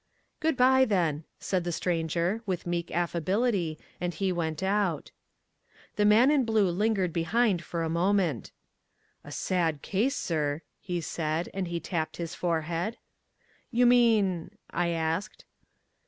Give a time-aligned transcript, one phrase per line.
[0.39, 5.11] "Good bye, then," said the Stranger, with meek affability, and he went out.
[5.95, 8.51] The man in blue lingered behind for a moment.
[9.23, 12.97] "A sad case, sir," he said, and he tapped his forehead.
[13.69, 15.45] "You mean" I asked.